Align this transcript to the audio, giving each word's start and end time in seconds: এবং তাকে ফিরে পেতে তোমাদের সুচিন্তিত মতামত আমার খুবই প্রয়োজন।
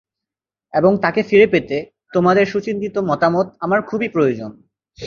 এবং 0.73 0.91
তাকে 1.01 1.21
ফিরে 1.23 1.47
পেতে 1.47 1.77
তোমাদের 2.13 2.45
সুচিন্তিত 2.45 2.95
মতামত 2.97 3.47
আমার 3.59 3.79
খুবই 3.81 4.09
প্রয়োজন। 4.09 4.51